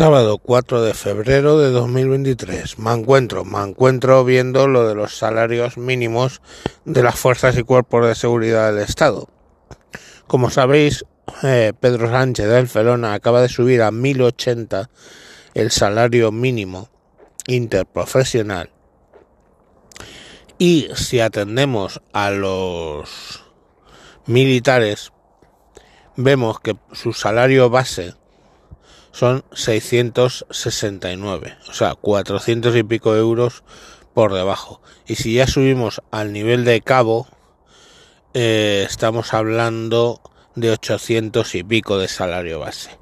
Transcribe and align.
Sábado 0.00 0.38
4 0.38 0.80
de 0.80 0.94
febrero 0.94 1.58
de 1.58 1.68
2023. 1.68 2.78
Me 2.78 2.90
encuentro, 2.94 3.44
me 3.44 3.60
encuentro 3.60 4.24
viendo 4.24 4.66
lo 4.66 4.88
de 4.88 4.94
los 4.94 5.18
salarios 5.18 5.76
mínimos 5.76 6.40
de 6.86 7.02
las 7.02 7.16
fuerzas 7.16 7.58
y 7.58 7.64
cuerpos 7.64 8.06
de 8.06 8.14
seguridad 8.14 8.72
del 8.72 8.82
Estado. 8.82 9.28
Como 10.26 10.48
sabéis, 10.48 11.04
eh, 11.42 11.74
Pedro 11.78 12.08
Sánchez 12.08 12.48
del 12.48 12.66
Felona 12.66 13.12
acaba 13.12 13.42
de 13.42 13.50
subir 13.50 13.82
a 13.82 13.90
1080 13.90 14.88
el 15.52 15.70
salario 15.70 16.32
mínimo 16.32 16.88
interprofesional. 17.46 18.70
Y 20.56 20.88
si 20.94 21.20
atendemos 21.20 22.00
a 22.14 22.30
los 22.30 23.44
militares, 24.24 25.12
vemos 26.16 26.58
que 26.58 26.78
su 26.92 27.12
salario 27.12 27.68
base 27.68 28.14
son 29.12 29.44
669, 29.52 31.56
o 31.68 31.72
sea, 31.72 31.94
400 31.94 32.76
y 32.76 32.82
pico 32.82 33.16
euros 33.16 33.64
por 34.14 34.34
debajo. 34.34 34.80
Y 35.06 35.16
si 35.16 35.34
ya 35.34 35.46
subimos 35.46 36.02
al 36.10 36.32
nivel 36.32 36.64
de 36.64 36.80
cabo, 36.80 37.28
eh, 38.34 38.86
estamos 38.88 39.34
hablando 39.34 40.20
de 40.54 40.70
800 40.70 41.54
y 41.54 41.62
pico 41.62 41.98
de 41.98 42.08
salario 42.08 42.60
base. 42.60 42.98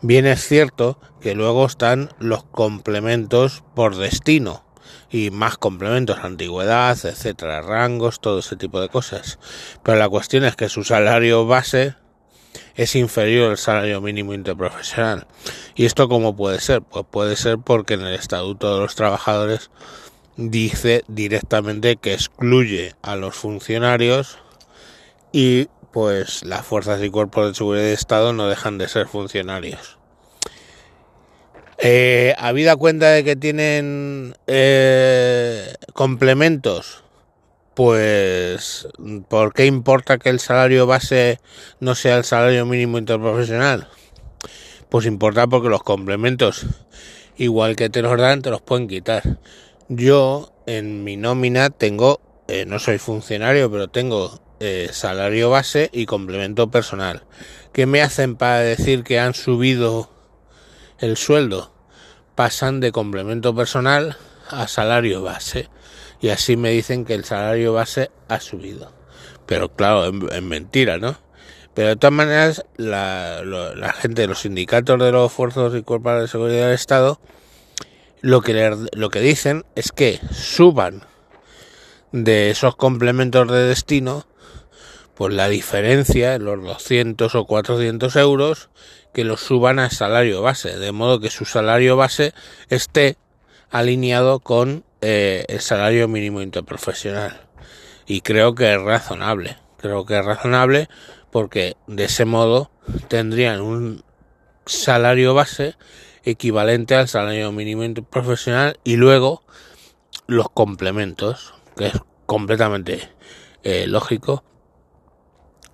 Bien 0.00 0.26
es 0.26 0.46
cierto 0.46 0.98
que 1.20 1.34
luego 1.34 1.66
están 1.66 2.10
los 2.18 2.42
complementos 2.42 3.62
por 3.74 3.96
destino 3.96 4.64
y 5.10 5.30
más 5.30 5.58
complementos, 5.58 6.18
antigüedad, 6.22 6.98
etcétera, 7.04 7.60
rangos, 7.60 8.20
todo 8.20 8.40
ese 8.40 8.56
tipo 8.56 8.80
de 8.80 8.88
cosas. 8.88 9.38
Pero 9.84 9.98
la 9.98 10.08
cuestión 10.08 10.44
es 10.44 10.56
que 10.56 10.68
su 10.68 10.84
salario 10.84 11.46
base 11.46 11.94
es 12.76 12.94
inferior 12.96 13.50
al 13.50 13.58
salario 13.58 14.00
mínimo 14.00 14.34
interprofesional. 14.34 15.26
¿Y 15.74 15.84
esto 15.84 16.08
cómo 16.08 16.36
puede 16.36 16.60
ser? 16.60 16.82
Pues 16.82 17.04
puede 17.10 17.36
ser 17.36 17.58
porque 17.58 17.94
en 17.94 18.02
el 18.02 18.14
Estatuto 18.14 18.74
de 18.74 18.80
los 18.80 18.94
Trabajadores 18.94 19.70
dice 20.36 21.04
directamente 21.08 21.96
que 21.96 22.14
excluye 22.14 22.94
a 23.02 23.16
los 23.16 23.34
funcionarios 23.34 24.38
y 25.32 25.68
pues 25.92 26.44
las 26.44 26.64
fuerzas 26.64 27.02
y 27.02 27.10
cuerpos 27.10 27.48
de 27.48 27.54
seguridad 27.54 27.84
de 27.84 27.92
Estado 27.92 28.32
no 28.32 28.48
dejan 28.48 28.78
de 28.78 28.88
ser 28.88 29.06
funcionarios. 29.06 29.98
Eh, 31.78 32.34
habida 32.38 32.76
cuenta 32.76 33.10
de 33.10 33.24
que 33.24 33.34
tienen 33.34 34.36
eh, 34.46 35.74
complementos 35.94 37.02
pues 37.74 38.86
¿por 39.28 39.54
qué 39.54 39.66
importa 39.66 40.18
que 40.18 40.28
el 40.28 40.40
salario 40.40 40.86
base 40.86 41.40
no 41.80 41.94
sea 41.94 42.16
el 42.16 42.24
salario 42.24 42.66
mínimo 42.66 42.98
interprofesional? 42.98 43.88
Pues 44.88 45.06
importa 45.06 45.46
porque 45.46 45.70
los 45.70 45.82
complementos, 45.82 46.66
igual 47.36 47.76
que 47.76 47.88
te 47.88 48.02
los 48.02 48.18
dan, 48.18 48.42
te 48.42 48.50
los 48.50 48.60
pueden 48.60 48.88
quitar. 48.88 49.38
Yo 49.88 50.52
en 50.66 51.02
mi 51.02 51.16
nómina 51.16 51.70
tengo, 51.70 52.20
eh, 52.46 52.66
no 52.66 52.78
soy 52.78 52.98
funcionario, 52.98 53.70
pero 53.70 53.88
tengo 53.88 54.38
eh, 54.60 54.90
salario 54.92 55.48
base 55.48 55.88
y 55.92 56.04
complemento 56.04 56.70
personal. 56.70 57.24
¿Qué 57.72 57.86
me 57.86 58.02
hacen 58.02 58.36
para 58.36 58.58
decir 58.58 59.02
que 59.02 59.18
han 59.18 59.32
subido 59.32 60.10
el 60.98 61.16
sueldo? 61.16 61.72
Pasan 62.34 62.80
de 62.80 62.92
complemento 62.92 63.54
personal 63.54 64.18
a 64.50 64.68
salario 64.68 65.22
base 65.22 65.70
y 66.22 66.30
así 66.30 66.56
me 66.56 66.70
dicen 66.70 67.04
que 67.04 67.14
el 67.14 67.24
salario 67.24 67.74
base 67.74 68.10
ha 68.28 68.40
subido. 68.40 68.92
Pero 69.44 69.74
claro, 69.74 70.06
es, 70.06 70.42
mentira, 70.42 70.96
¿no? 70.96 71.18
Pero 71.74 71.88
de 71.88 71.96
todas 71.96 72.14
maneras, 72.14 72.64
la, 72.76 73.42
la, 73.44 73.92
gente 73.92 74.26
los 74.26 74.40
sindicatos 74.40 74.98
de 74.98 75.12
los 75.12 75.32
fuerzas 75.32 75.74
y 75.74 75.82
cuerpos 75.82 76.20
de 76.20 76.28
seguridad 76.28 76.66
del 76.66 76.74
Estado 76.74 77.20
lo 78.22 78.40
que, 78.40 78.76
lo 78.92 79.10
que 79.10 79.20
dicen 79.20 79.64
es 79.74 79.90
que 79.90 80.20
suban 80.32 81.02
de 82.12 82.50
esos 82.50 82.76
complementos 82.76 83.48
de 83.50 83.64
destino 83.64 84.26
pues 85.14 85.34
la 85.34 85.48
diferencia, 85.48 86.38
los 86.38 86.62
200 86.62 87.34
o 87.34 87.44
400 87.44 88.16
euros, 88.16 88.70
que 89.12 89.24
los 89.24 89.40
suban 89.40 89.78
a 89.78 89.90
salario 89.90 90.40
base, 90.40 90.78
de 90.78 90.92
modo 90.92 91.20
que 91.20 91.30
su 91.30 91.44
salario 91.44 91.96
base 91.96 92.32
esté 92.70 93.16
alineado 93.70 94.40
con 94.40 94.84
eh, 95.02 95.44
el 95.48 95.60
salario 95.60 96.08
mínimo 96.08 96.40
interprofesional. 96.40 97.48
Y 98.06 98.20
creo 98.22 98.54
que 98.54 98.72
es 98.72 98.80
razonable. 98.80 99.58
Creo 99.76 100.06
que 100.06 100.18
es 100.18 100.24
razonable 100.24 100.88
porque 101.30 101.76
de 101.86 102.04
ese 102.04 102.24
modo 102.24 102.70
tendrían 103.08 103.60
un 103.60 104.04
salario 104.64 105.34
base 105.34 105.76
equivalente 106.24 106.94
al 106.94 107.08
salario 107.08 107.50
mínimo 107.52 107.84
interprofesional 107.84 108.78
y 108.84 108.96
luego 108.96 109.42
los 110.26 110.48
complementos, 110.50 111.54
que 111.76 111.88
es 111.88 111.94
completamente 112.26 113.10
eh, 113.64 113.86
lógico. 113.88 114.44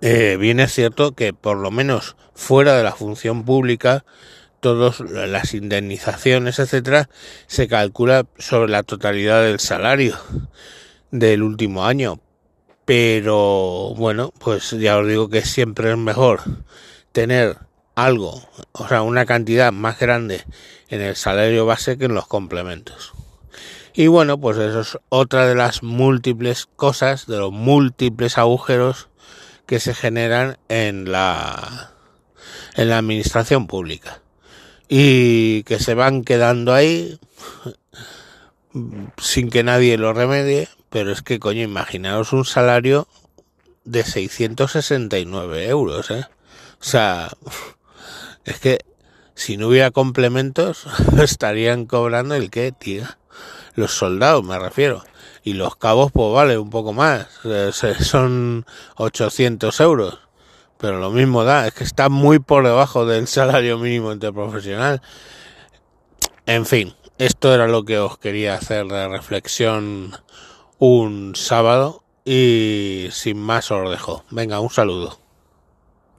Eh, 0.00 0.38
bien 0.40 0.60
es 0.60 0.72
cierto 0.72 1.12
que 1.12 1.34
por 1.34 1.58
lo 1.58 1.70
menos 1.70 2.16
fuera 2.34 2.74
de 2.74 2.84
la 2.84 2.92
función 2.92 3.44
pública 3.44 4.04
todas 4.60 5.00
las 5.00 5.54
indemnizaciones, 5.54 6.58
etcétera, 6.58 7.08
se 7.46 7.66
calcula 7.66 8.26
sobre 8.38 8.70
la 8.70 8.82
totalidad 8.82 9.42
del 9.42 9.58
salario 9.58 10.18
del 11.10 11.42
último 11.42 11.84
año. 11.84 12.20
Pero 12.84 13.94
bueno, 13.96 14.32
pues 14.38 14.70
ya 14.70 14.98
os 14.98 15.08
digo 15.08 15.28
que 15.28 15.42
siempre 15.42 15.90
es 15.90 15.96
mejor 15.96 16.42
tener 17.12 17.58
algo, 17.94 18.42
o 18.72 18.88
sea, 18.88 19.02
una 19.02 19.26
cantidad 19.26 19.72
más 19.72 19.98
grande 19.98 20.44
en 20.88 21.00
el 21.00 21.16
salario 21.16 21.66
base 21.66 21.98
que 21.98 22.06
en 22.06 22.14
los 22.14 22.26
complementos. 22.26 23.12
Y 23.92 24.06
bueno, 24.06 24.38
pues 24.40 24.56
eso 24.58 24.80
es 24.80 24.98
otra 25.08 25.46
de 25.46 25.54
las 25.54 25.82
múltiples 25.82 26.66
cosas, 26.76 27.26
de 27.26 27.38
los 27.38 27.52
múltiples 27.52 28.38
agujeros 28.38 29.08
que 29.66 29.80
se 29.80 29.94
generan 29.94 30.58
en 30.68 31.10
la 31.10 31.92
en 32.76 32.88
la 32.88 32.98
administración 32.98 33.66
pública 33.66 34.20
y 34.92 35.62
que 35.62 35.78
se 35.78 35.94
van 35.94 36.24
quedando 36.24 36.74
ahí 36.74 37.16
sin 39.18 39.48
que 39.48 39.62
nadie 39.62 39.96
lo 39.96 40.12
remedie, 40.12 40.68
pero 40.90 41.12
es 41.12 41.22
que 41.22 41.38
coño, 41.38 41.62
imaginaos 41.62 42.32
un 42.32 42.44
salario 42.44 43.06
de 43.84 44.02
669 44.02 45.68
euros, 45.68 46.10
¿eh? 46.10 46.26
O 46.80 46.84
sea, 46.84 47.30
es 48.44 48.58
que 48.58 48.80
si 49.34 49.56
no 49.56 49.68
hubiera 49.68 49.92
complementos 49.92 50.86
estarían 51.22 51.86
cobrando 51.86 52.34
el 52.34 52.50
qué, 52.50 52.72
tío. 52.72 53.04
Los 53.76 53.92
soldados 53.92 54.42
me 54.42 54.58
refiero. 54.58 55.04
Y 55.44 55.52
los 55.52 55.76
cabos 55.76 56.10
pues 56.10 56.34
vale 56.34 56.58
un 56.58 56.68
poco 56.68 56.92
más, 56.92 57.28
eh, 57.44 57.70
son 57.72 58.66
800 58.96 59.80
euros 59.80 60.18
pero 60.80 60.98
lo 60.98 61.10
mismo 61.10 61.44
da, 61.44 61.66
es 61.66 61.74
que 61.74 61.84
está 61.84 62.08
muy 62.08 62.38
por 62.38 62.64
debajo 62.64 63.06
del 63.06 63.26
salario 63.26 63.78
mínimo 63.78 64.12
interprofesional. 64.12 65.02
En 66.46 66.66
fin, 66.66 66.94
esto 67.18 67.54
era 67.54 67.68
lo 67.68 67.84
que 67.84 67.98
os 67.98 68.18
quería 68.18 68.54
hacer 68.54 68.86
de 68.86 69.08
reflexión 69.08 70.16
un 70.78 71.36
sábado 71.36 72.02
y 72.24 73.08
sin 73.12 73.38
más 73.38 73.70
os 73.70 73.90
dejo. 73.90 74.24
Venga, 74.30 74.60
un 74.60 74.70
saludo. 74.70 75.19